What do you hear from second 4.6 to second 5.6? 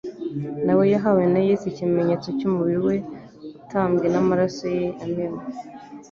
ye yamenwe.